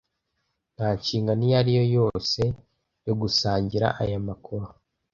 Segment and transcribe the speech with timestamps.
[0.75, 2.41] Nta nshingano iyo ari yo yose
[3.05, 4.65] yo gusangira aya makuru.